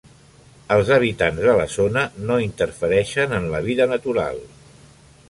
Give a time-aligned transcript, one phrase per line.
[0.75, 4.41] Els habitants de la zona no interfereixen en la vida natural.